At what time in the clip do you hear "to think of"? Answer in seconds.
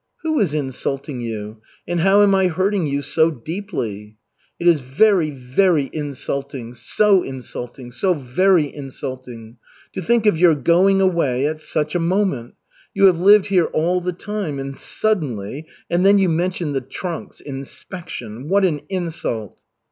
9.93-10.39